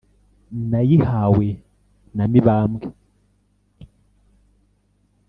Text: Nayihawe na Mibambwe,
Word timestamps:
Nayihawe 0.71 1.47
na 2.15 2.23
Mibambwe, 2.31 2.85